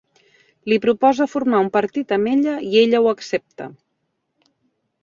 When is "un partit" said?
1.65-2.17